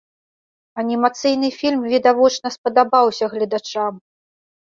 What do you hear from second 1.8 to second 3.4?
відавочна спадабаўся